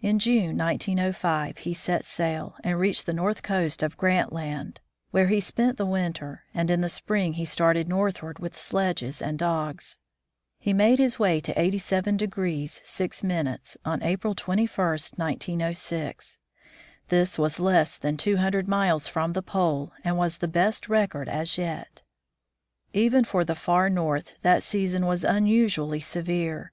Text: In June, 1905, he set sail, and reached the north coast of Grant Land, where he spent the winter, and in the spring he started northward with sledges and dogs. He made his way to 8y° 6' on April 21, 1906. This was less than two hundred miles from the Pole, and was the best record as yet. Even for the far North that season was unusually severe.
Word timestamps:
In 0.00 0.18
June, 0.18 0.58
1905, 0.58 1.58
he 1.58 1.72
set 1.72 2.04
sail, 2.04 2.56
and 2.64 2.80
reached 2.80 3.06
the 3.06 3.12
north 3.12 3.44
coast 3.44 3.80
of 3.84 3.96
Grant 3.96 4.32
Land, 4.32 4.80
where 5.12 5.28
he 5.28 5.38
spent 5.38 5.76
the 5.76 5.86
winter, 5.86 6.42
and 6.52 6.68
in 6.68 6.80
the 6.80 6.88
spring 6.88 7.34
he 7.34 7.44
started 7.44 7.88
northward 7.88 8.40
with 8.40 8.58
sledges 8.58 9.22
and 9.22 9.38
dogs. 9.38 9.98
He 10.58 10.72
made 10.72 10.98
his 10.98 11.20
way 11.20 11.38
to 11.38 11.54
8y° 11.54 12.84
6' 12.84 13.78
on 13.84 14.02
April 14.02 14.34
21, 14.34 14.66
1906. 14.98 16.40
This 17.08 17.38
was 17.38 17.60
less 17.60 17.98
than 17.98 18.16
two 18.16 18.38
hundred 18.38 18.66
miles 18.66 19.06
from 19.06 19.32
the 19.32 19.44
Pole, 19.44 19.92
and 20.02 20.18
was 20.18 20.38
the 20.38 20.48
best 20.48 20.88
record 20.88 21.28
as 21.28 21.56
yet. 21.56 22.02
Even 22.92 23.22
for 23.22 23.44
the 23.44 23.54
far 23.54 23.88
North 23.88 24.38
that 24.42 24.64
season 24.64 25.06
was 25.06 25.22
unusually 25.22 26.00
severe. 26.00 26.72